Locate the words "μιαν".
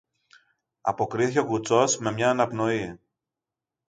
2.11-2.29